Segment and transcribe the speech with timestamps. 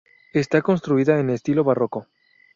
[0.33, 2.07] Está construida en estilo barroco.